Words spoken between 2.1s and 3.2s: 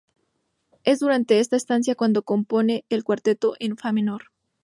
compone el